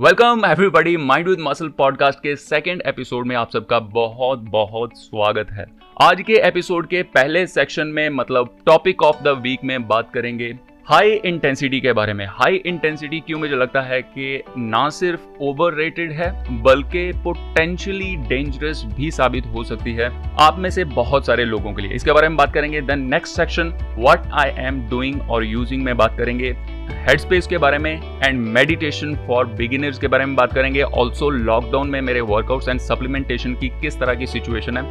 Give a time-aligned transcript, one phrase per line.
[0.00, 5.50] Welcome everybody mind with muscle podcast के second episode में आप सबका बहुत बहुत स्वागत
[5.50, 5.66] है।
[6.02, 10.58] आज के एपिसोड के पहले सेक्शन में मतलब टॉपिक ऑफ़ द वीक में बात करेंगे।
[10.88, 15.80] हाई इंटेंसिटी के बारे में। हाई इंटेंसिटी क्यों मुझे लगता है कि ना सिर्फ़ ओवर
[16.12, 16.30] है,
[16.62, 20.08] बल्कि पोटेंशियली डेंजरस भी साबित हो सकती है
[20.40, 23.36] आप में से बहुत सारे लोगों के लिए। इसके बारे में बात करेंगे then next
[23.36, 26.54] section what I am doing और यूजिंग में बात करेंगे।
[27.02, 27.92] हेड स्पेस के बारे में
[28.24, 32.80] एंड मेडिटेशन फॉर बिगिनर्स के बारे में बात करेंगे। ऑल्सो लॉकडाउन में मेरे वर्कआउट्स एंड
[32.80, 34.82] सप्लीमेंटेशन की किस तरह की सिचुएशन है,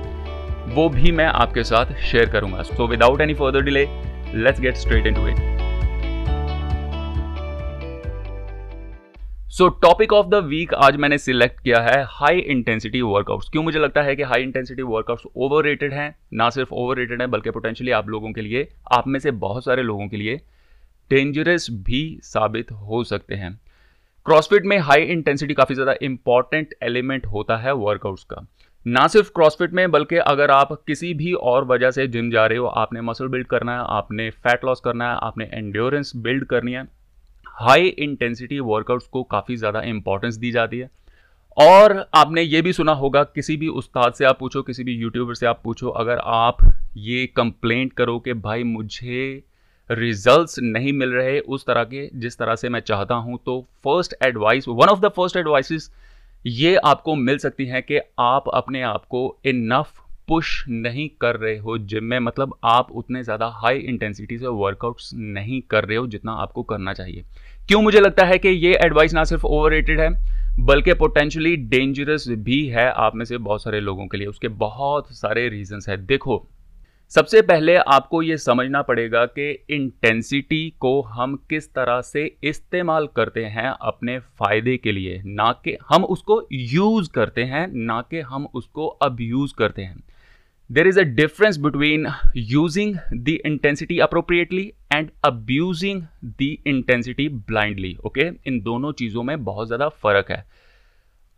[0.68, 3.88] वो भी मैं आपके साथ शेयर करूँगा। So without any further delay
[4.36, 5.57] let's get straight into it
[9.58, 13.80] so topic of the week आज मैंने सिलेक्ट किया है हाई इंटेंसिटी वर्कआउट्स क्यों मुझे
[13.80, 16.16] लगता है कि हाई इंटेंसिटी वर्कआउट्स ओवर हैं?
[16.34, 19.84] ना सिर्फ़ ओवर है, बल्कि पोटेंशियली आप लोगों के लिए, आप में से बहुत सारे
[19.84, 20.36] लोगों के लिए
[21.12, 23.60] डेंजरस भी साबित हो सकते हैं।
[24.26, 28.46] क्रॉसफिट में हाई इंटेंसिटी काफ़ी ज़्यादा इंपॉर्टेंट एलिमेंट होता है वर्कआउट्स का।
[28.86, 32.58] ना सिर्फ़ क्रॉसफिट में, बल्कि अगर आप किसी भी और वजह से जिम जा रहे
[32.58, 36.71] हो, आपने मसल बिल्ड करना है, आपने फैट लॉस करना है, आपने एंड्योरेंस बिल्ड करनी
[36.71, 36.96] है
[37.58, 40.90] हाई इंटेंसिटी वर्कआउट्स को काफ़ी ज़्यादा इंपॉर्टेंस दी जाती है।
[41.58, 45.36] और आपने ये भी सुना होगा, किसी भी उस्ताद से आप पूछो, किसी भी यूट्यूबर
[45.36, 46.58] से आप पूछो, अगर आप
[46.98, 49.44] ये कंप्लेंट करो कि भाई मुझे
[49.90, 54.16] रिजल्ट्स नहीं मिल रहे उस तरह के, जिस तरह से मैं चाहता हूँ तो first
[54.24, 55.92] advice one of the first advices
[56.46, 61.58] ये आपको मिल सकती हैं कि आप अपने आप को इनफ पुश नहीं कर रहे
[61.58, 66.08] हो, जिम में मतलब आप उतने ज़्यादा हाई इंटेंसिटी से वर्कआउट्स नहीं कर रहे हो
[66.08, 67.24] जितना आपको करना चाहिए।
[67.70, 70.09] क्यों मुझे लगता है कि ये एडवाइस ना सिर्फ़ ओवर है,
[70.59, 75.12] बल्कि पोटेंशली डेंजरस भी है आप में से बहुत सारे लोगों के लिए। उसके बहुत
[75.12, 76.46] सारे रीजंस हैं। देखो,
[77.12, 83.46] सबसे पहले आपको ये समझना पड़ेगा कि इंटेंसिटी को हम किस तरह से इस्तेमाल करते
[83.46, 88.48] हैं अपने फ़ायदे के लिए। ना कि हम उसको यूज़ करते हैं, ना कि हम
[88.54, 90.04] उसको अब यूज़ करते हैं।
[90.70, 96.08] There is a difference between using the intensity appropriately and abusing
[96.38, 100.46] the intensity blindly okay इन दोनों चीज़ों में बहुत ज़्यादा फ़र्क है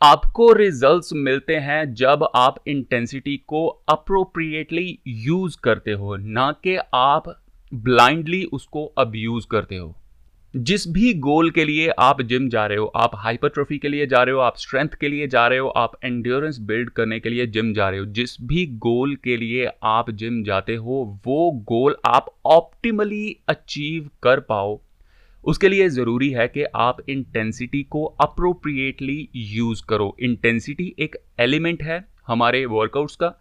[0.02, 7.30] आपको रिजल्ट्स मिलते हैं जब आप इंटेंसिटी को अप्रोप्रिएटली यूज़ करते हो ना कि आप
[7.74, 9.96] ब्लाइंडली उसको अब्यूज करते हो
[10.56, 14.24] जिस भी गोल के लिए आप जिम जा रहे हो, आप हाइपरट्रोफी के लिए जा
[14.24, 17.48] रहे हो, आप स्ट्रेंथ के लिए जा रहे हो, आप एंड्योरेंस बिल्ड करने के लिए
[17.48, 21.96] जिम जा रहे हो, जिस भी गोल के लिए आप जिम जाते हो, वो गोल
[22.06, 24.82] आप ऑप्टिमली अचीव कर पाओ।
[25.46, 32.06] उसके लिए ज़रूरी है कि आप इंटेंसिटी को अप्रोप्रिएटली यूज़ करो। इंटेंसिटी एक एलिमेंट है
[32.28, 33.34] हमारे वर्कआउट्स का।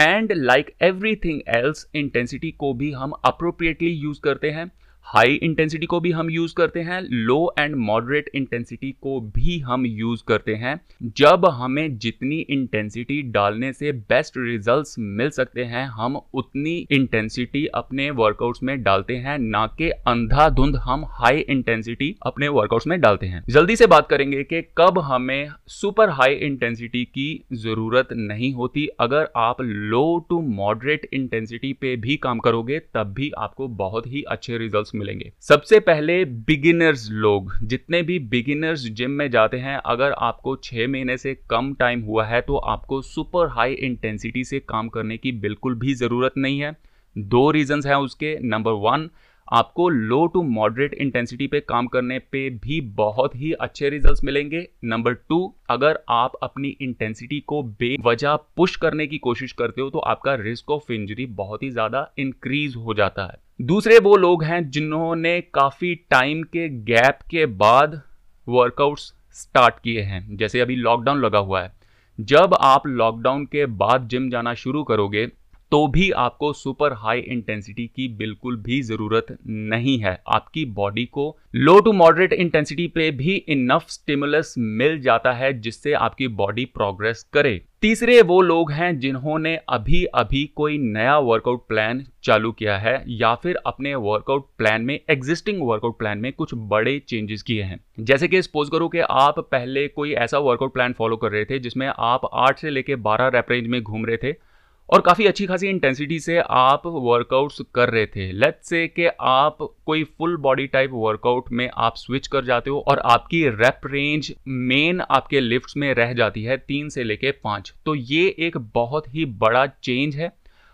[0.00, 4.72] And like everything else intensity को भी हम अप्रोप्रिएटली यूज़ करते हैं।
[5.04, 9.86] हाई इंटेंसिटी को भी हम यूज़ करते हैं लो एंड मॉडरेट इंटेंसिटी को भी हम
[9.86, 16.20] यूज़ करते हैं। जब हमें जितनी इंटेंसिटी डालने से बेस्ट रिजल्ट्स मिल सकते हैं, हम
[16.34, 22.86] उतनी इंटेंसिटी अपने वर्कआउट्स में डालते हैं, ना कि अंधाधुंध हम हाई इंटेंसिटी अपने वर्कआउट्स
[22.86, 28.08] में डालते हैं। जल्दी से बात करेंगे कि कब हमें सुपर हाई इंटेंसिटी की ज़रूरत
[28.12, 33.68] नहीं होती। अगर आप लो टू मॉडरेट इंटेंसिटी पे भी काम करोगे, तब भी आपको
[33.68, 39.56] बहुत ही अच्छे रिज़ल्ट मिलेंगे। सबसे पहले बिगिनर्स लोग, जितने भी बिगिनर्स जिम में जाते
[39.56, 44.44] हैं, अगर आपको छह महीने से कम टाइम हुआ है तो आपको सुपर हाई इंटेंसिटी
[44.44, 46.76] से काम करने की बिल्कुल भी ज़रूरत नहीं है।
[47.16, 49.08] दो रीजंस हैं उसके। नंबर वन
[49.52, 54.66] आपको लो टू मॉडरेट इंटेंसिटी पे काम करने पे भी बहुत ही अच्छे रिजल्ट्स मिलेंगे।
[54.84, 55.40] नंबर टू
[55.70, 60.70] अगर आप अपनी इंटेंसिटी को बेवजह पुश करने की कोशिश करते हो तो आपका रिस्क
[60.70, 65.94] ऑफ़ इंजरी बहुत ही ज़्यादा इंक्रीज हो जाता है। दूसरे वो लोग हैं जिन्होंने काफ़ी
[66.10, 68.00] टाइम के गैप के बाद
[68.46, 71.72] वर्कआउट्स स्टार्ट किए हैं। जैसे अभी लॉकडाउन लगा हुआ है।
[72.18, 75.26] जब आप लॉकडाउन के बाद जिम जाना शुरू करोगे
[75.72, 81.24] तो भी आपको सुपर हाई इंटेंसिटी की बिल्कुल भी ज़रूरत नहीं है। आपकी बॉडी को
[81.54, 87.22] लो टू मॉडरेट इंटेंसिटी पे भी इनफ स्टिमुलस मिल जाता है, जिससे आपकी बॉडी प्रोग्रेस
[87.32, 93.04] करे। तीसरे वो लोग हैं जिन्होंने अभी अभी कोई नया वर्कआउट प्लान चालू किया है,
[93.08, 97.84] या फिर अपने वर्कआउट प्लान में एग्जिस्टिंग वर्कआउट प्लान में कुछ बड़े चेंजेस किए हैं।
[98.00, 101.58] जैसे कि सपोज़ करो कि आप पहले कोई ऐसा वर्कआउट प्लान फॉलो कर रहे थे,
[101.58, 104.51] जिसमें आप आठ से लेके बारह रेप रेंज में घूम रहे थे
[104.88, 109.58] और काफ़ी अच्छी खासी इंटेंसिटी से आप वर्कआउट्स कर रहे थे। लेट्स से कि आप
[109.86, 114.32] कोई फुल बॉडी टाइप वर्कआउट में आप स्विच कर जाते हो और आपकी रेप रेंज
[114.48, 119.14] मेन आपके लिफ्ट्स में रह जाती है तीन से लेके पाँच। तो ये एक बहुत
[119.14, 120.32] ही बड़ा चेंज है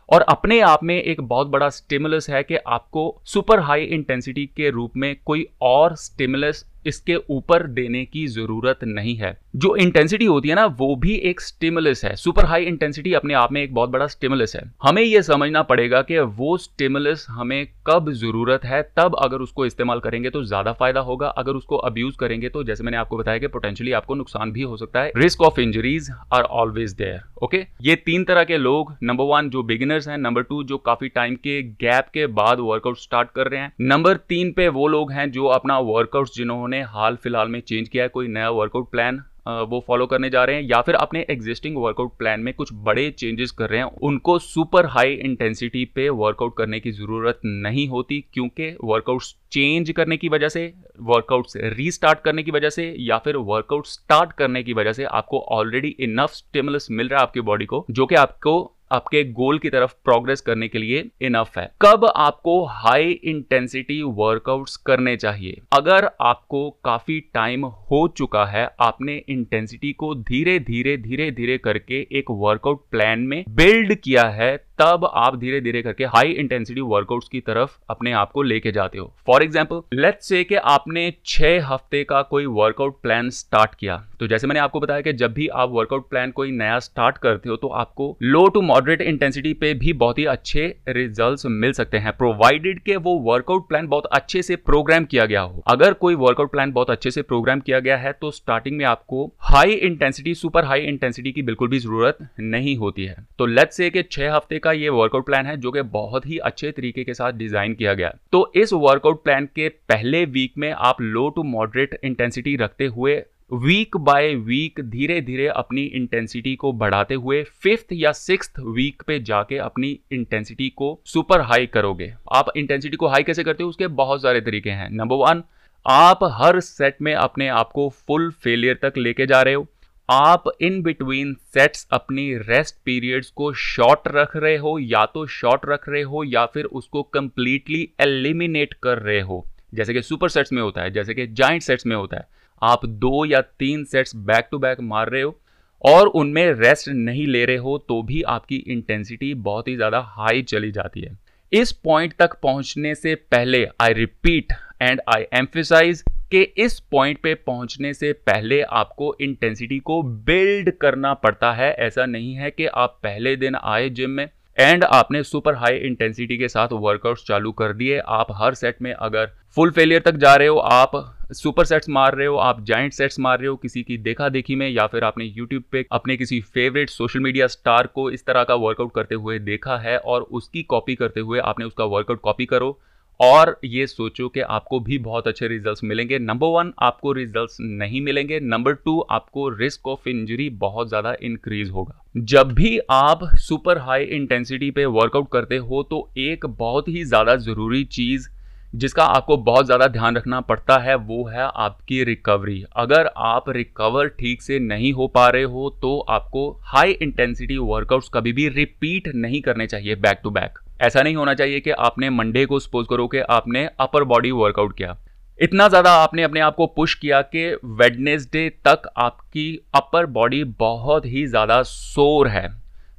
[0.09, 4.71] और अपने आप में एक बहुत बड़ा स्टिमुलस है कि आपको सुपर हाई इंटेंसिटी के
[4.71, 10.49] रूप में कोई और स्टिमुलस इसके ऊपर देने की ज़रूरत नहीं है। जो इंटेंसिटी होती
[10.49, 13.91] है ना, वो भी एक स्टिमुलस है। सुपर हाई इंटेंसिटी अपने आप में एक बहुत
[13.91, 19.17] बड़ा स्टिमुलस है। हमें यह समझना पड़ेगा कि वो स्टिमुलस हमें कब ज़रूरत है, तब
[19.19, 22.97] अगर उसको इस्तेमाल करेंगे तो ज़्यादा फ़ायदा होगा। अगर उसको अब्यूज करेंगे तो जैसे मैंने
[22.97, 26.93] आपको बताया कि पोटेंशियली आपको नुकसान भी हो सकता है। Risk of injuries are always
[26.95, 30.79] there okay ये तीन तरह के लोग नंबर वन जो बिगिनर्स हैं नंबर टू जो
[30.81, 34.87] काफ़ी टाइम के गैप के बाद वर्कआउट स्टार्ट कर रहे हैं। नंबर तीन पे वो
[34.89, 38.91] लोग हैं जो अपना वर्कआउट जिन्होंने हाल फ़िलहाल में चेंज किया है, कोई नया वर्कआउट
[38.91, 42.69] प्लान वो फॉलो करने जा रहे हैं, या फिर अपने एग्जिस्टिंग वर्कआउट प्लान में कुछ
[42.73, 47.87] बड़े चेंजेस कर रहे हैं, उनको सुपर हाई इंटेंसिटी पे वर्कआउट करने की ज़रूरत नहीं
[47.89, 53.19] होती, क्योंकि वर्कआउट्स चेंज करने की वजह से वर्कआउट्स रीस्टार्ट करने की वजह से, या
[53.19, 57.41] फिर वर्कआउट स्टार्ट करने की वजह से आपको ऑलरेडी इनफ स्टिमुलस मिल रहा है आपकी
[57.41, 61.71] बॉडी को, जो कि आपको आपके गोल की तरफ़ प्रोग्रेस करने के लिए इनफ है।
[61.83, 65.61] कब आपको हाई इंटेंसिटी वर्कआउट्स करने चाहिए?
[65.73, 72.07] अगर आपको काफ़ी टाइम हो चुका है, आपने इंटेंसिटी को धीरे धीरे धीरे धीरे करके
[72.13, 77.29] एक वर्कआउट प्लान में बिल्ड किया है तब आप धीरे धीरे करके हाई इंटेंसिटी वर्कआउट्स
[77.29, 81.67] की तरफ़ अपने आप को लेके जाते हो। फॉर एग्ज़ाम्पल लेट्स से कि आपने छह
[81.67, 85.47] हफ़्ते का कोई वर्कआउट प्लान स्टार्ट किया। तो जैसे मैंने आपको बताया कि जब भी
[85.49, 89.73] आप वर्कआउट प्लान कोई नया स्टार्ट करते हो तो आपको लो टू मॉडरेट इंटेंसिटी पे
[89.77, 94.43] भी बहुत ही अच्छे रिज़ल्ट मिल सकते हैं। प्रोवाइडेड के वो वर्कआउट प्लान बहुत अच्छे
[94.43, 97.97] से प्रोग्राम किया गया हो। अगर कोई वर्कआउट प्लान बहुत अच्छे से प्रोग्राम किया गया
[97.97, 102.77] है तो स्टार्टिंग में आपको high intensity super high intensity की बिल्कुल भी ज़रूरत नहीं
[102.77, 105.71] होती है। तो लेट्स से कि छह हफ़्ते का का ये वर्कआउट प्लान है, जो
[105.71, 109.69] कि बहुत ही अच्छे तरीके के साथ डिज़ाइन किया गया। तो इस वर्कआउट प्लान के
[109.89, 113.23] पहले वीक में आप लो टू मॉडरेट इंटेंसिटी रखते हुए
[113.53, 119.19] वीक बाय वीक धीरे धीरे अपनी इंटेंसिटी को बढ़ाते हुए फिफ्थ या सिक्स वीक पे
[119.21, 123.69] जाके अपनी इंटेंसिटी को सुपर हाई करोगे। आप इंटेंसिटी को हाई कैसे करते हो?
[123.69, 125.43] उसके बहुत सारे तरीके हैं। नंबर वन
[125.87, 129.67] आप हर सेट में अपने आप को फुल फेलियर तक लेके जा रहे हो।
[130.09, 135.63] आप इन बिटवीन सेट्स अपनी रेस्ट पीरियड्स को शॉर्ट रख रहे हो, या तो शॉर्ट
[135.69, 140.53] रख रहे हो, या फिर उसको कंप्लीटली एलिमिनेट कर रहे हो। जैसे कि सुपर सेट्स
[140.53, 142.27] में होता है, जैसे कि जाइंट सेट्स में होता है।
[142.63, 145.39] आप दो या तीन सेट्स बैक टू बैक मार रहे हो,
[145.85, 150.43] और उनमें रेस्ट नहीं ले रहे हो तो भी आपकी इंटेंसिटी बहुत ही ज़्यादा हाई
[150.45, 151.17] चली जाती है।
[151.53, 154.53] इस पॉइंट तक पहुँचने से पहले I repeat
[154.83, 161.13] and I emphasise कि इस पॉइंट पे पहुँचने से पहले आपको इंटेंसिटी को बिल्ड करना
[161.15, 164.29] पड़ता है। ऐसा नहीं है कि आप पहले दिन आए जिम में
[164.59, 168.93] एंड आपने सुपर हाई इंटेंसिटी के साथ वर्कआउट्स चालू कर दिए। आप हर सेट में
[168.93, 172.93] अगर फुल फेलियर तक जा रहे हो, आप सुपर सेट्स मार रहे हो, आप जाइंट
[172.93, 176.17] सेट्स मार रहे हो किसी की देखा देखी में या फिर आपने यूट्यूब पे अपने
[176.17, 180.23] किसी फेवरेट सोशल मीडिया स्टार को इस तरह का वर्कआउट करते हुए देखा है और
[180.23, 182.79] उसकी कॉपी करते हुए आपने उसका वर्कआउट कॉपी करो।
[183.21, 188.01] और ये सोचो कि आपको भी बहुत अच्छे रिजल्ट्स मिलेंगे। नंबर वन आपको रिजल्ट्स नहीं
[188.01, 193.79] मिलेंगे। नंबर टू आपको रिस्क ऑफ़ इंजरी बहुत ज़्यादा इंक्रीज होगा। जब भी आप सुपर
[193.79, 198.29] हाई इंटेंसिटी पे वर्कआउट करते हो तो एक बहुत ही ज़्यादा ज़रूरी चीज़
[198.73, 204.09] जिसका आपको बहुत ज़्यादा ध्यान रखना पड़ता है, वो है आपकी रिकवरी अगर आप रिकवर
[204.19, 209.09] ठीक से नहीं हो पा रहे हो तो आपको हाई इंटेंसिटी वर्कआउट्स कभी भी रिपीट
[209.17, 212.87] नहीं करने चाहिए बैक टू बैक ऐसा नहीं होना चाहिए कि आपने मंडे को सपोज़
[212.91, 214.97] करो कि आपने अपर बॉडी वर्कआउट किया।
[215.39, 221.07] इतना ज़्यादा आपने अपने आप को पुश किया कि वेडनेसडे तक आपकी अपर बॉडी बहुत
[221.07, 222.49] ही ज़्यादा सोर है।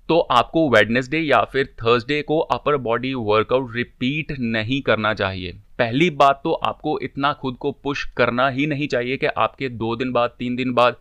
[0.10, 6.10] तो आपको वेडनेसडे या फिर थर्सडे को अपर बॉडी वर्कआउट रिपीट नहीं करना चाहिए। पहली
[6.12, 10.12] बात तो आपको इतना खुद को पुश करना ही नहीं चाहिए कि आपके दो दिन
[10.12, 10.96] बाद, तीन दिन बाद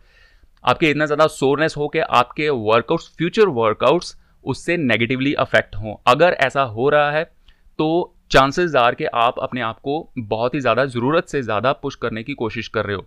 [0.63, 4.15] आपके इतना ज़्यादा सोरनेस हो कि आपके वर्कआउट्स फ्यूचर वर्कआउट्स
[4.49, 7.23] उससे नेगेटिवली अफेक्ट हों। अगर ऐसा हो रहा है
[7.79, 11.95] तो चांसेस आर कि आप अपने आप को बहुत ही ज़्यादा ज़रूरत से ज़्यादा पुश
[11.97, 13.05] करने की कोशिश कर रहे हो।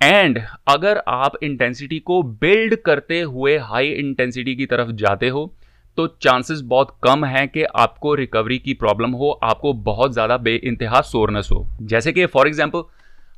[0.00, 5.52] एंड अगर आप इंटेंसिटी को बिल्ड करते हुए हाई इंटेंसिटी की तरफ़ जाते हो
[5.98, 10.54] तो चांसेस बहुत कम हैं कि आपको रिकवरी की प्रॉब्लम हो, आपको बहुत ज़्यादा बे
[10.56, 12.82] इंतहा सोरनेस हो। जैसे कि फॉर एग्ज़ाम्पल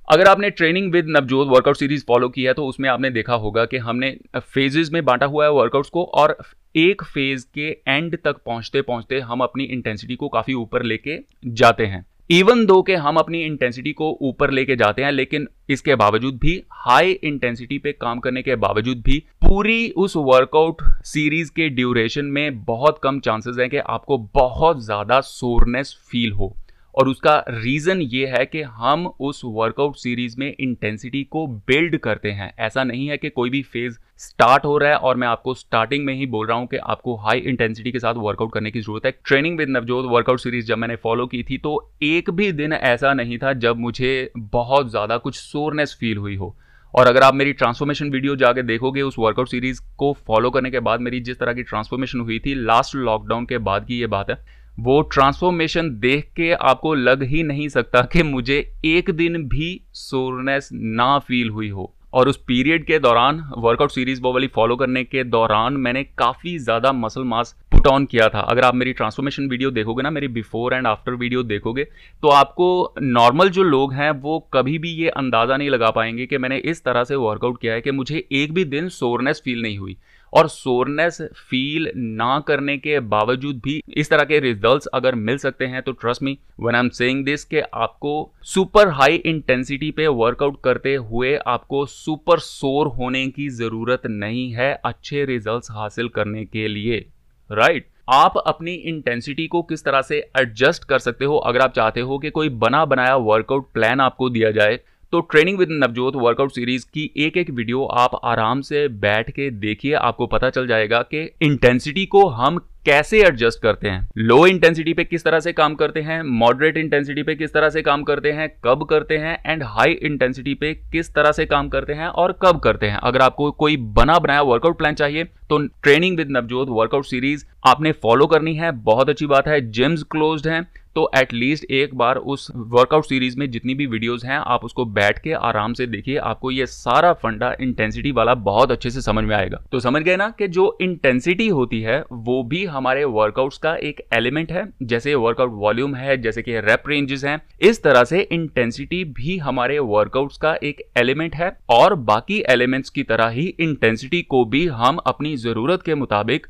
[0.09, 3.65] अगर आपने training with Navjot workout series follow की है तो उसमें आपने देखा होगा
[3.65, 6.37] कि हमने फेजेस में बांटा हुआ है वर्कआउट्स को और
[6.75, 11.87] एक फ़ेज़ के एंड तक पहुँचते पहुँचते हम अपनी इंटेंसिटी को काफ़ी ऊपर लेके जाते
[11.87, 16.39] हैं। इवन दो के हम अपनी इंटेंसिटी को ऊपर लेके जाते हैं, लेकिन इसके बावजूद
[16.39, 22.25] भी हाई इंटेंसिटी पे काम करने के बावजूद भी, पूरी उस वर्कआउट सीरीज़ के ड्यूरेशन
[22.27, 26.55] में बहुत कम चांसेस हैं कि आपको बहुत ज़्यादा सोरनेस फील हो।
[26.95, 32.31] और उसका रीज़न ये है कि हम उस वर्कआउट सीरीज़ में इंटेंसिटी को बिल्ड करते
[32.31, 35.55] हैं। ऐसा नहीं है कि कोई भी फ़ेज़ स्टार्ट हो रहा है और मैं आपको
[35.55, 38.81] स्टार्टिंग में ही बोल रहा हूँ कि आपको हाई इंटेंसिटी के साथ वर्कआउट करने की
[38.81, 42.51] ज़रूरत है। Training with Navjot workout series जब मैंने फॉलो की थी तो एक भी
[42.55, 46.55] दिन ऐसा नहीं था जब मुझे बहुत ज़्यादा कुछ सोरनेस फील हुई हो।
[46.95, 50.81] और अगर आप मेरी ट्रांसफॉर्मेशन वीडियो जाके देखोगे, उस वर्कआउट सीरीज़ को फॉलो करने के
[50.81, 54.31] बाद मेरी जिस तरह की ट्रांसफॉर्मेशन हुई थी लास्ट लॉकडाउन के बाद की ये बात
[54.31, 54.37] है,
[54.79, 60.69] वो ट्रांसफॉर्मेशन देख के आपको लग ही नहीं सकता कि मुझे एक दिन भी सोरनेस
[60.73, 65.05] ना फील हुई हो। और उस पीरियड के दौरान वर्कआउट सीरीज़ वो वाली फॉलो करने
[65.05, 69.49] के दौरान मैंने काफ़ी ज़्यादा मसल मास पुट ऑन किया था। अगर आप मेरी ट्रांसफॉर्मेशन
[69.49, 71.85] वीडियो देखोगे ना, मेरी बिफोर एंड आफ्टर वीडियो देखोगे
[72.23, 76.39] तो आपको नॉर्मल जो लोग हैं, वो कभी भी ये अंदाज़ा नहीं लगा पाएँगे कि
[76.39, 79.79] मैंने इस तरह से वर्कआउट किया है कि मुझे एक भी दिन सोरनेस फील नहीं
[79.79, 79.97] हुई।
[80.33, 85.67] और सोरनेस फील ना करने के बावजूद भी इस तरह के रिजल्ट्स अगर मिल सकते
[85.67, 90.07] हैं तो trust me when I am saying this के आपको सुपर हाई इंटेंसिटी पे
[90.15, 96.45] वर्कआउट करते हुए आपको सुपर सोर होने की ज़रूरत नहीं है अच्छे रिजल्ट्स हासिल करने
[96.45, 97.07] के लिए
[97.51, 97.93] राइट right?
[98.09, 102.19] आप अपनी इंटेंसिटी को किस तरह से एडजस्ट कर सकते हो अगर आप चाहते हो
[102.19, 104.79] कि कोई बना बनाया वर्कआउट प्लान आपको दिया जाए
[105.13, 109.49] तो training with Navjot workout series की एक एक वीडियो आप आराम से बैठ के
[109.51, 114.93] देखिए, आपको पता चल जाएगा कि इंटेंसिटी को हम कैसे एडजस्ट करते हैं। लो इंटेंसिटी
[114.95, 118.33] पे किस तरह से काम करते हैं मॉडरेट इंटेंसिटी पे किस तरह से काम करते
[118.33, 122.39] हैं, कब करते हैं एंड हाई इंटेंसिटी पे किस तरह से काम करते हैं और
[122.43, 126.69] कब करते हैं। अगर आपको कोई बना बनाया वर्कआउट प्लान चाहिए तो training with Navjot
[126.71, 130.67] workout series आपने फॉलो करनी है। बहुत अच्छी बात है जिम्स क्लोज्ड हैं।
[130.97, 135.19] तो एटलीस्ट एक बार उस वर्कआउट सीरीज़ में जितनी भी वीडियोस हैं, आप उसको बैठ
[135.19, 139.35] के आराम से देखिए, आपको ये सारा फंडा इंटेंसिटी वाला बहुत अच्छे से समझ में
[139.37, 143.75] आएगा। तो समझ गए ना कि जो इंटेंसिटी होती है, वो भी हमारे वर्कआउट्स का
[143.75, 148.21] एक एलिमेंट है, जैसे वर्कआउट वॉल्यूम है, जैसे कि रेप रेंजेस हैं, इस तरह से
[148.23, 154.23] इंटेंसिटी भी हमारे वर्कआउट्स का एक एलिमेंट है, और बाकी एलिमेंट्स की तरह ही इंटेंसिटी
[154.25, 156.47] को भी हम अपनी ज़रूरत के मुताबिक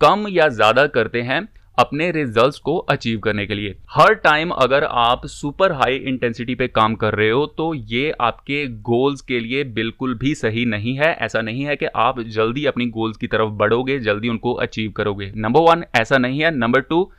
[0.00, 1.46] कम या ज़्यादा करते हैं
[1.78, 6.68] अपने रिजल्ट्स को अचीव करने के लिए। हर टाइम अगर आप सुपर हाई इंटेंसिटी पे
[6.68, 11.12] काम कर रहे हो तो ये आपके गोल्स के लिए बिल्कुल भी सही नहीं है।
[11.16, 15.32] ऐसा नहीं है कि आप जल्दी अपनी गोल्स की तरफ़ बढ़ोगे, जल्दी उनको अचीव करोगे।
[15.36, 17.10] नंबर वन ऐसा नहीं है। नंबर टू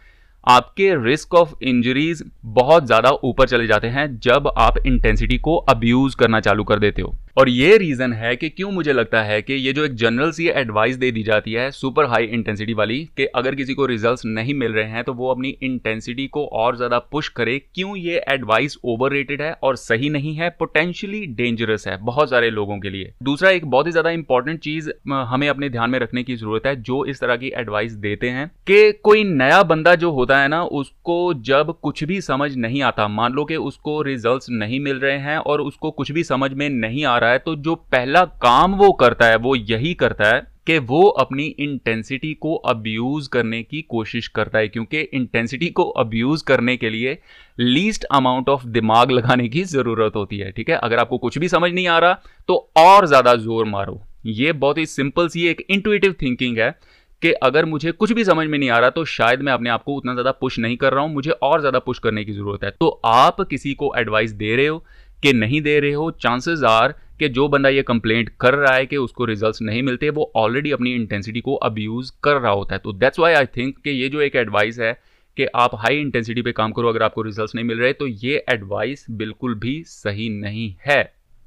[0.47, 6.15] आपके रिस्क ऑफ़ इंजरीज बहुत ज़्यादा ऊपर चले जाते हैं जब आप इंटेंसिटी को अब्यूज
[6.15, 9.53] करना चालू कर देते हो। और ये रीज़न है कि क्यों मुझे लगता है कि
[9.53, 13.25] ये जो एक जनरल सी एडवाइस दे दी जाती है सुपर हाई इंटेंसिटी वाली कि
[13.35, 16.99] अगर किसी को रिजल्ट्स नहीं मिल रहे हैं तो वो अपनी इंटेंसिटी को और ज़्यादा
[17.01, 22.29] पुश करे, क्यों ये एडवाइस ओवर है और सही नहीं है पोटेंशियली डेंजरस है बहुत
[22.29, 25.99] सारे लोगों के लिए। दूसरा, एक बहुत ही ज़्यादा इंपॉर्टेंट चीज़ हमें अपने ध्यान में
[25.99, 29.95] रखने की ज़रूरत है जो इस तरह की एडवाइस देते हैं कि कोई नया बंदा
[29.95, 34.01] जो होता है ना, उसको जब कुछ भी समझ नहीं आता, मान लो कि उसको
[34.01, 37.33] रिज़ल्ट नहीं मिल रहे हैं और उसको कुछ भी समझ में नहीं आ रहा रहा
[37.33, 41.43] है तो जो पहला काम वो करता है, वो यही करता है कि वो अपनी
[41.59, 47.17] इंटेंसिटी को अब्यूज करने की कोशिश करता है, क्योंकि इंटेंसिटी को अब्यूज करने के लिए
[47.59, 50.75] लीस्ट अमाउंट ऑफ़ दिमाग लगाने की ज़रूरत होती है, ठीक है?
[50.77, 52.19] अगर आपको कुछ भी समझ नहीं आ रहा
[52.49, 56.75] तो और ज़्यादा ज़ोर मारो। ये बहुत ही सिंपल सी एक इंटुएटिव थिंकिंग है
[57.21, 59.83] कि अगर मुझे कुछ भी समझ में नहीं आ रहा तो शायद मैं अपने आप
[59.83, 62.63] को उतना ज़्यादा पुश नहीं कर रहा हूँ, मुझे और ज़्यादा पुश करने की ज़रूरत
[62.63, 64.83] है। तो आप किसी को एडवाइस दे रहे हो
[65.23, 68.85] कि नहीं दे रहे हो चांसेस आर कि जो बंदा ये कंप्लेंट कर रहा है
[68.85, 72.79] कि उसको रिजल्ट्स नहीं मिलते, वो ऑलरेडी अपनी इंटेंसिटी को अब्यूज़ कर रहा होता है।
[72.79, 74.93] तो दैट्स वाई आई थिंक कि ये जो एक एडवाइस है
[75.37, 78.43] कि आप हाई इंटेंसिटी पे काम करो, अगर आपको रिजल्ट्स नहीं मिल रहे तो ये
[78.49, 81.01] एडवाइस बिल्कुल भी सही नहीं है।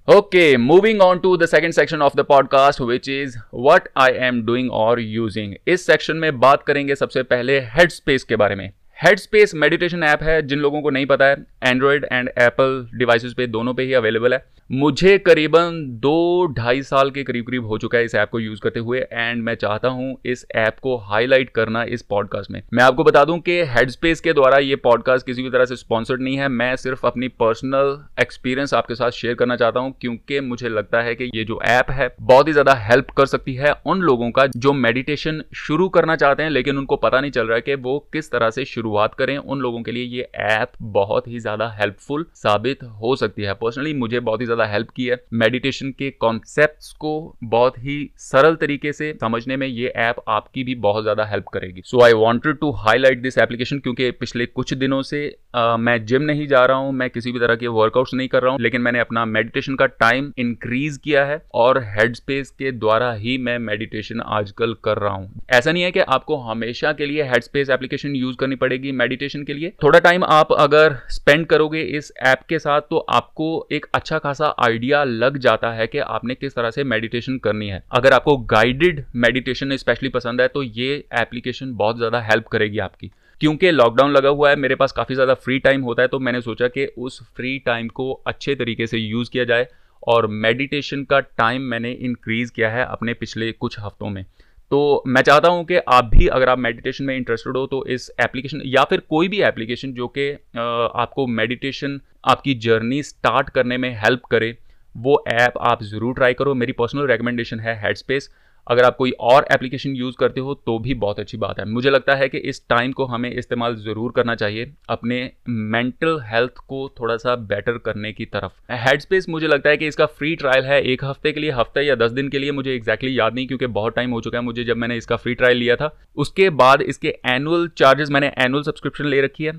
[0.09, 4.43] Okay moving on to the second section of the podcast which is what I am
[4.43, 8.71] doing और यूजिंग इस सेक्शन में बात करेंगे सबसे पहले हेड स्पेस के बारे में।
[9.00, 13.35] हेड स्पेस मेडिटेशन ऐप है, जिन लोगों को नहीं पता है एंड्रॉयड एंड एप्पल डिवाइसेस
[13.35, 17.78] पे दोनों पे ही अवेलेबल है। मुझे करीबन दो ढाई साल के करीब करीब हो
[17.78, 20.97] चुका है इस ऐप को यूज़ करते हुए एंड मैं चाहता हूँ इस ऐप को
[21.04, 25.26] हाईलाइट करना इस पॉडकास्ट में। मैं आपको बता दूँ कि हेडस्पेस के द्वारा ये पॉडकास्ट
[25.26, 29.35] किसी भी तरह से स्पॉन्सर्ड नहीं है। मैं सिर्फ़ अपनी पर्सनल एक्सपीरियंस आपके साथ शेयर
[29.35, 32.75] करना चाहता हूँ, क्योंकि मुझे लगता है कि ये जो ऐप है, बहुत ही ज़्यादा
[32.83, 36.97] हेल्प कर सकती है उन लोगों का जो मेडिटेशन शुरू करना चाहते हैं, लेकिन उनको
[36.99, 39.92] पता नहीं चल रहा है कि वो किस तरह से शुरुआत करें उन लोगों के
[39.92, 44.47] लिए ये ऐप बहुत ही ज़्यादा हेल्पफुल साबित हो सकती है। पर्सनली मुझे बहुत ही
[44.47, 47.12] ज़्यादा हेल्प की है। मेडिटेशन के कॉन्सेप्ट को
[47.44, 51.82] बहुत ही सरल तरीके से समझने में ये ऐप आपकी भी बहुत ज़्यादा हेल्प करेगी।
[51.85, 55.20] So I wanted to highlight this application क्योंकि पिछले कुछ दिनों से
[55.54, 58.42] आ, मैं जिम नहीं जा रहा हूँ मैं किसी भी तरह के वर्कआउट्स नहीं कर
[58.42, 62.70] रहा हूँ लेकिन मैंने अपना मेडिटेशन का टाइम इंक्रीज किया है और हेड स्पेस के
[62.75, 67.06] द्वारा ही मैं मेडिटेशन आजकल कर रहा हूँ। ऐसा नहीं है कि आपको हमेशा के
[67.06, 70.97] लिए हेड स्पेस एप्लीकेशन यूज़ करनी पड़ेगी। करेगी मेडिटेशन के लिए। थोड़ा टाइम आप अगर
[71.11, 75.87] स्पेंड करोगे इस ऐप के साथ तो आपको एक अच्छा खासा आइडिया लग जाता है
[75.87, 80.49] कि आपने किस तरह से मेडिटेशन करनी है। अगर आपको गाइडेड मेडिटेशन स्पेशली पसंद है
[80.49, 83.11] तो ये एप्लीकेशन बहुत ज़्यादा हेल्प करेगी आपकी।
[83.41, 86.41] क्योंकि लॉकडाउन लगा हुआ है, मेरे पास काफ़ी ज़्यादा फ्री टाइम होता है तो मैंने
[86.43, 89.69] सोचा कि उस फ्री टाइम को अच्छे तरीके से यूज़ किया जाए।
[90.03, 94.25] और मेडिटेशन का टाइम मैंने इंक्रीज़ किया है अपने पिछले कुछ हफ्तों में।
[94.71, 98.11] तो मैं चाहता हूँ कि आप भी, अगर आप मेडिटेशन में इंटरेस्टेड हो तो इस
[98.21, 103.91] एप्लीकेशन या फिर कोई भी एप्लीकेशन जो कि आपको मेडिटेशन आपकी जर्नी स्टार्ट करने में
[104.00, 104.57] हेल्प करे,
[104.95, 108.31] वो ऐप आप ज़रूर ट्राई करो। मेरी पर्सनल रिकमेंडेशन है हेडस्पेस
[108.67, 111.90] अगर आप कोई और एप्लीकेशन यूज़ करते हो तो भी बहुत अच्छी बात है। मुझे
[111.90, 116.88] लगता है कि इस टाइम को हमें इस्तेमाल ज़रूर करना चाहिए, अपने मेंटल हेल्थ को
[117.00, 120.81] थोड़ा सा बेटर करने की तरफ़। हेडस्पेस मुझे लगता है कि इसका फ्री ट्रायल है
[120.83, 123.67] एक हफ़्ते के लिए, हफ़्ते या दस दिन के लिए, मुझे एक्जैक्टली याद नहीं, क्योंकि
[123.69, 126.83] बहुत टाइम हो चुका है मुझे जब मैंने इसका फ्री ट्रायल लिया था। उसके बाद
[126.83, 129.50] इसके एनुअल चार्जेस मैंने एनुअल सब्सक्रिप्शन ले रखी है।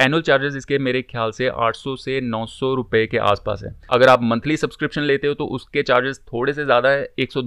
[0.00, 3.74] एनुअल चार्जेस इसके मेरे ख्याल से आठ सौ से नौ सौ रुपए के आसपास है।
[3.90, 7.40] अगर आप मंथली सब्सक्रिप्शन लेते हो तो उसके चार्जेस थोड़े से ज़्यादा है, एक सौ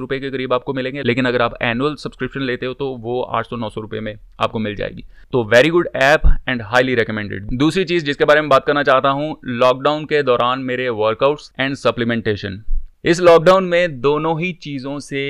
[0.00, 3.46] रुपए के करीब आपको मिलेंगे, लेकिन अगर आप एनुअल सब्सक्रिप्शन लेते हो तो वो आठ
[3.46, 7.48] सौ, नौ सौ रुपए में आपको मिल जाएगी। तो very good app and highly recommended
[7.58, 11.74] दूसरी चीज़ जिसके बारे में बात करना चाहता हूँ लॉकडाउन के दौरान मेरे वर्कआउट्स एंड
[11.76, 12.62] सप्लीमेंटेशन
[13.04, 15.22] इस लॉकडाउन में दोनों ही चीज़ों से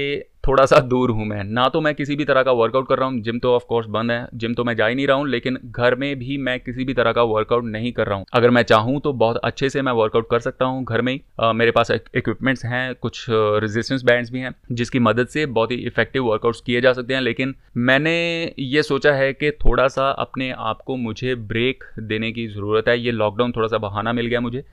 [0.51, 3.09] थोड़ा सा दूर हूँ मैं। ना तो मैं किसी भी तरह का वर्कआउट कर रहा
[3.09, 5.29] हूँ जिम तो ऑफ़ कोर्स बंद है जिम तो मैं जा ही नहीं रहा हूँ,
[5.29, 8.51] लेकिन घर में भी मैं किसी भी तरह का वर्कआउट नहीं कर रहा हूँ। अगर
[8.51, 11.71] मैं चाहूँ तो बहुत अच्छे से मैं वर्कआउट कर सकता हूँ घर में ही। मेरे
[11.71, 16.61] पास इक्विपमेंट्स हैं, कुछ रेजिस्टेंस बैंड्स भी हैं, जिसकी मदद से बहुत ही इफ़ेक्टिव वर्कआउट्स
[16.61, 18.17] किए जा सकते हैं, लेकिन मैंने
[18.59, 22.99] ये सोचा है कि थोड़ा सा अपने आप को मुझे ब्रेक देने की ज़रूरत है।
[23.01, 24.65] ये लॉकडाउन थोड़ा सा बहाना मिल गया मुझे।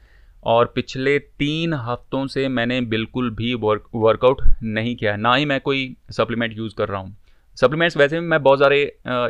[0.47, 5.59] और पिछले तीन हफ्तों से मैंने बिल्कुल भी वर्क वर्कआउट नहीं किया। ना ही मैं
[5.61, 7.15] कोई सप्लीमेंट यूज़ कर रहा हूँ।
[7.57, 8.81] सप्लीमेंट्स वैसे भी मैं बहुत सारे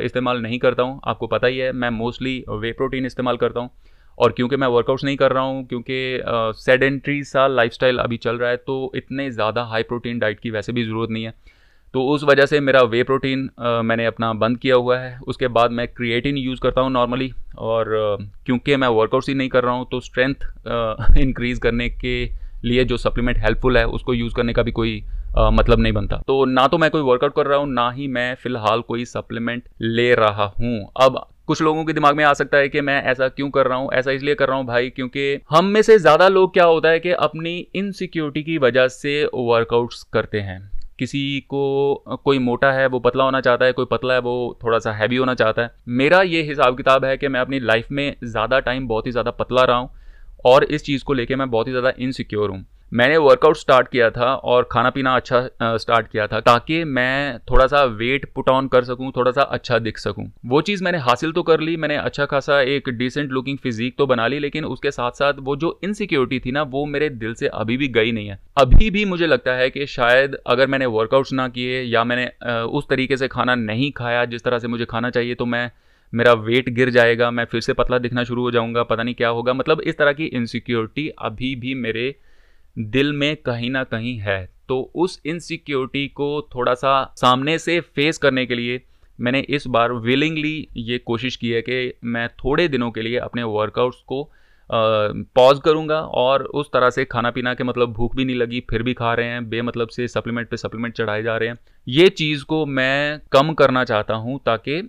[0.04, 3.70] इस्तेमाल नहीं करता हूँ। आपको पता ही है, मैं मोस्टली वे प्रोटीन इस्तेमाल करता हूँ।
[4.18, 6.20] और क्योंकि मैं वर्कआउट्स नहीं कर रहा हूँ, क्योंकि
[6.56, 10.72] सेडेंट्री सा लाइफस्टाइल अभी चल रहा है तो इतने ज़्यादा हाई प्रोटीन डाइट की वैसे
[10.72, 11.34] भी ज़रूरत नहीं है।
[11.94, 13.48] तो उस वजह से मेरा वे प्रोटीन
[13.84, 17.86] मैंने अपना बंद किया हुआ है। उसके बाद मैं क्रिएटिन यूज़ करता हूँ नॉर्मली और
[18.46, 22.24] क्योंकि मैं वर्कआउट्स ही नहीं कर रहा हूँ तो स्ट्रेंथ इंक्रीज़ करने के
[22.64, 25.02] लिए जो सप्लीमेंट हेल्पफुल है उसको यूज़ करने का भी कोई
[25.38, 28.06] आ, मतलब नहीं बनता। तो ना तो मैं कोई वर्कआउट कर रहा हूँ ना ही
[28.08, 32.58] मैं फ़िलहाल कोई सप्लीमेंट ले रहा हूँ। अब कुछ लोगों के दिमाग में आ सकता
[32.58, 35.40] है कि मैं ऐसा क्यों कर रहा हूँ ऐसा इसलिए कर रहा हूँ भाई क्योंकि
[35.50, 40.02] हम में से ज़्यादा लोग क्या होता है कि अपनी इनसिक्योरिटी की वजह से वर्कआउट्स
[40.12, 40.58] करते हैं।
[40.98, 44.78] किसी को कोई मोटा है, वो पतला होना चाहता है, कोई पतला है, वो थोड़ा
[44.78, 48.14] सा हैवी होना चाहता है। मेरा ये हिसाब किताब है कि मैं अपनी लाइफ में
[48.24, 49.90] ज़्यादा टाइम बहुत ही ज़्यादा पतला रहा हूँ
[50.44, 54.08] और इस चीज़ को लेके मैं बहुत ही ज़्यादा इनसिक्योर हूँ। मैंने वर्कआउट स्टार्ट किया
[54.10, 58.68] था और खाना पीना अच्छा स्टार्ट किया था ताकि मैं थोड़ा सा वेट पुट ऑन
[58.68, 61.96] कर सकूँ थोड़ा सा अच्छा दिख सकूँ। वो चीज़ मैंने हासिल तो कर ली, मैंने
[61.96, 65.78] अच्छा खासा एक डिसेंट लुकिंग फिजिक तो बना ली, लेकिन उसके साथ साथ वो जो
[65.84, 69.26] इनसिक्योरिटी थी ना, वो मेरे दिल से अभी भी गई नहीं है। अभी भी मुझे
[69.26, 72.26] लगता है कि शायद अगर मैंने वर्कआउट्स ना किए या मैंने
[72.62, 75.70] उस तरीके से खाना नहीं खाया, जिस तरह से मुझे खाना चाहिए तो मैं,
[76.12, 79.28] मेरा वेट गिर जाएगा, मैं फिर से पतला दिखना शुरू हो जाऊँगा, पता नहीं क्या
[79.28, 82.14] होगा। मतलब इस तरह की इनसिक्योरिटी अभी भी मेरे
[82.78, 88.18] दिल में कहीं ना कहीं है। तो उस इनसिक्योरिटी को थोड़ा सा सामने से फेस
[88.18, 88.82] करने के लिए
[89.20, 93.42] मैंने इस बार विलिंगली ये कोशिश की है कि मैं थोड़े दिनों के लिए अपने
[93.42, 94.30] वर्कआउट्स को
[94.70, 98.82] पॉज करूँगा और उस तरह से खाना पीना के मतलब भूख भी नहीं लगी, फिर
[98.82, 102.44] भी खा रहे हैं, बेमतलब से सप्लीमेंट पे सप्लीमेंट चढ़ाए जा रहे हैं। ये चीज़
[102.44, 104.80] को मैं कम करना चाहता हूँ ताकि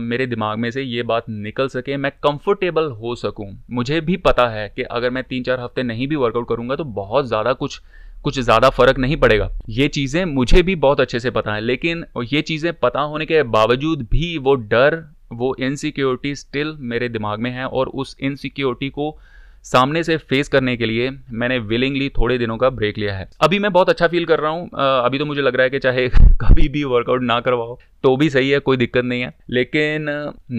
[0.00, 4.48] मेरे दिमाग में से ये बात निकल सके, मैं कंफर्टेबल हो सकूँ। मुझे भी पता
[4.48, 7.80] है कि अगर मैं तीन चार हफ़्ते नहीं भी वर्कआउट करूँगा तो बहुत ज़्यादा कुछ
[8.24, 12.04] कुछ ज़्यादा फ़र्क नहीं पड़ेगा। ये चीज़ें मुझे भी बहुत अच्छे से पता है, लेकिन
[12.24, 14.96] ये चीज़ें पता होने के बावजूद भी वो डर
[15.30, 19.16] वो इनसिक्योरिटी स्टिल मेरे दिमाग में है और उस इनसिक्योरिटी को
[19.64, 23.58] सामने से फेस करने के लिए मैंने विलिंगली थोड़े दिनों का ब्रेक लिया है। अभी
[23.58, 24.68] मैं बहुत अच्छा फील कर रहा हूँ।
[25.04, 26.08] अभी तो मुझे लग रहा है कि चाहे
[26.40, 30.06] कभी भी वर्कआउट ना करवाओ तो भी सही है, कोई दिक्कत नहीं है। लेकिन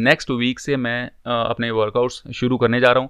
[0.03, 3.09] नेक्स्ट वीक से मैं अपने वर्कआउट्स शुरू करने जा रहा हूँ।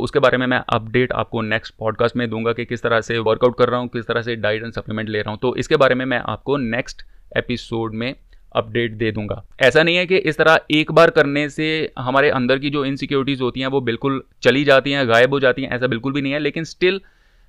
[0.00, 3.56] उसके बारे में मैं अपडेट आपको नेक्स्ट पॉडकास्ट में दूँगा कि किस तरह से वर्कआउट
[3.58, 5.94] कर रहा हूँ, किस तरह से डाइट एंड सप्लीमेंट ले रहा हूँ। तो इसके बारे
[5.94, 7.02] में मैं आपको नेक्स्ट
[7.36, 8.14] एपिसोड में
[8.54, 12.58] अपडेट दे दूँगा। ऐसा नहीं है कि इस तरह एक बार करने से हमारे अंदर
[12.58, 15.86] की जो इनसिक्योरिटीज़ होती हैं, वो बिल्कुल चली जाती हैं, गायब हो जाती हैं, ऐसा
[15.88, 17.00] बिल्कुल भी नहीं है। लेकिन स्टिल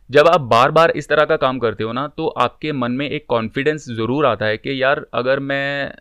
[0.10, 3.10] जब आप बार बार इस तरह का काम करते हो ना तो आपके मन में
[3.10, 5.92] एक कॉन्फिडेंस ज़रूर आता है कि यार, अगर मैं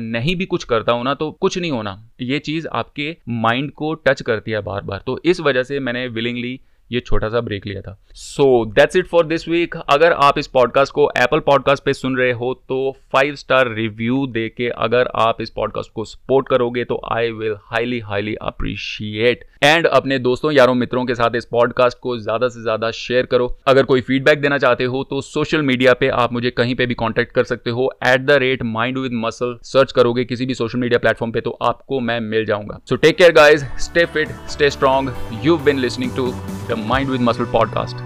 [0.00, 3.92] नहीं भी कुछ करता हूँ ना तो कुछ नहीं होना। ये चीज़ आपके माइंड को
[3.96, 6.58] टच करती है बार बार तो इस वजह से मैंने विलिंगली
[6.92, 10.46] ये छोटा सा ब्रेक लिया था। So that's it for this week अगर आप इस
[10.48, 15.08] पॉडकास्ट को एप्पल पॉडकास्ट पे सुन रहे हो तो फाइव स्टार रिव्यू दे के अगर
[15.16, 20.50] आप इस पॉडकास्ट को सपोर्ट करोगे तो I will highly highly appreciate and अपने दोस्तों,
[20.52, 24.40] यारों, मित्रों के साथ इस पॉडकास्ट को ज़्यादा से ज़्यादा शेयर करो। अगर कोई फीडबैक
[24.40, 27.70] देना चाहते हो तो सोशल मीडिया पे आप मुझे कहीं पे भी कॉन्टेक्ट कर सकते
[27.70, 31.40] हो। At the rate mind with muscle search करोगे किसी भी सोशल मीडिया प्लेटफॉर्म पे
[31.40, 35.78] तो आपको मैं मिल जाऊँगा। So take care guys stay fit stay strong you been
[35.78, 36.30] listening to
[36.68, 37.96] the mind with muscle podcast